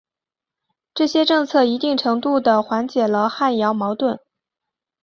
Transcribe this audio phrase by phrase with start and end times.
[0.95, 4.19] 这些政策一定程度的缓解了汉瑶矛盾。